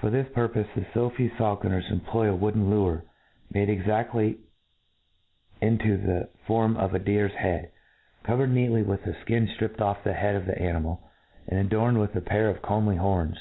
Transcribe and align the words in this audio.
For 0.00 0.08
this, 0.08 0.26
purpofe 0.30 0.72
the 0.74 0.86
Sophi's 0.94 1.30
faul 1.36 1.58
coners 1.58 1.90
employ 1.90 2.30
a 2.30 2.34
wooden 2.34 2.70
lure, 2.70 3.04
made 3.52 3.68
ex^aiy 3.68 4.38
in 5.60 5.76
to 5.80 5.98
the 5.98 6.30
form 6.46 6.78
of 6.78 6.94
a 6.94 6.98
deer's 6.98 7.34
head, 7.34 7.70
covered 8.22 8.48
neatly 8.50 8.82
with 8.82 9.00
16 9.04 9.12
INTRODUCTION, 9.36 9.44
with 9.44 9.48
the 9.50 9.56
skin 9.56 9.68
ftripped 9.68 9.84
off 9.86 10.02
the 10.02 10.14
head 10.14 10.34
of 10.34 10.46
that 10.46 10.62
animal, 10.62 11.02
and 11.46 11.60
adorned 11.60 12.00
with 12.00 12.16
a 12.16 12.22
pair 12.22 12.48
of 12.48 12.62
comely 12.62 12.96
horns. 12.96 13.36